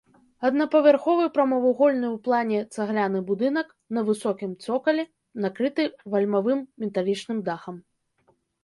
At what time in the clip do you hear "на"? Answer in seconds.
3.99-4.07